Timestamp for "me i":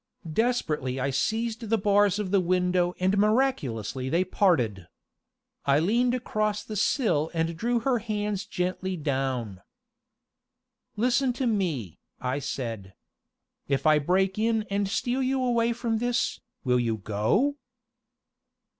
11.45-12.39